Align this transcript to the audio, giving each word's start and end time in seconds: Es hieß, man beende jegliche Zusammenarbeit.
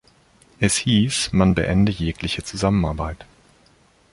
Es 0.59 0.77
hieß, 0.77 1.29
man 1.31 1.53
beende 1.53 1.91
jegliche 1.91 2.41
Zusammenarbeit. 2.43 3.23